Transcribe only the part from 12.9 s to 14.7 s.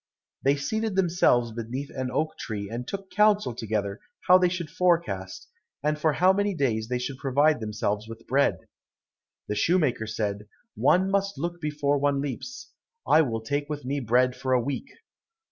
I will take with me bread for a